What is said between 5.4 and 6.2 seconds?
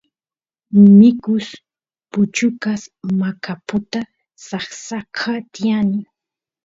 tiyani